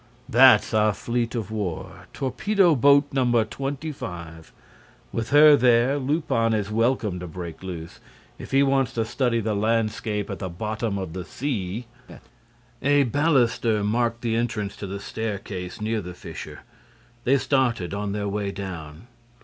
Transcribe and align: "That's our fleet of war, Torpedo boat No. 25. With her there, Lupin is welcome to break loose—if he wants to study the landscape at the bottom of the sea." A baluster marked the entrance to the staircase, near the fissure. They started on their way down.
"That's 0.27 0.73
our 0.73 0.95
fleet 0.95 1.35
of 1.35 1.51
war, 1.51 2.07
Torpedo 2.11 2.73
boat 2.73 3.03
No. 3.13 3.43
25. 3.43 4.51
With 5.13 5.29
her 5.29 5.55
there, 5.55 5.99
Lupin 5.99 6.55
is 6.55 6.71
welcome 6.71 7.19
to 7.19 7.27
break 7.27 7.61
loose—if 7.61 8.49
he 8.49 8.63
wants 8.63 8.93
to 8.93 9.05
study 9.05 9.41
the 9.41 9.53
landscape 9.53 10.31
at 10.31 10.39
the 10.39 10.49
bottom 10.49 10.97
of 10.97 11.13
the 11.13 11.23
sea." 11.23 11.85
A 12.81 13.03
baluster 13.03 13.83
marked 13.83 14.21
the 14.21 14.35
entrance 14.35 14.75
to 14.77 14.87
the 14.87 14.99
staircase, 14.99 15.79
near 15.79 16.01
the 16.01 16.15
fissure. 16.15 16.61
They 17.23 17.37
started 17.37 17.93
on 17.93 18.11
their 18.11 18.27
way 18.27 18.49
down. 18.51 19.05